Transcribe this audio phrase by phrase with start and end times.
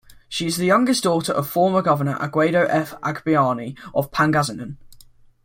[0.27, 2.99] She is the youngest daughter of Former Governor Aguedo F.
[3.01, 4.77] Agbayani of Pangasinan.